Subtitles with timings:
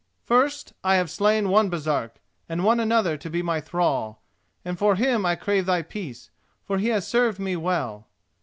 [0.23, 2.19] "First, I have slain one Baresark,
[2.49, 4.23] and won another to be my thrall,
[4.65, 6.31] and for him I crave thy peace,
[6.63, 8.07] for he has served me well.